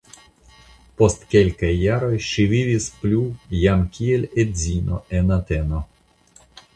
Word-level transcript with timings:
Post 1.01 1.25
kelkaj 1.33 1.69
jaroj 1.79 2.15
ŝi 2.27 2.45
vivis 2.53 2.87
plu 3.01 3.19
jam 3.65 3.83
kiel 3.99 4.25
edzino 4.45 5.03
en 5.19 5.31
Ateno. 5.37 5.83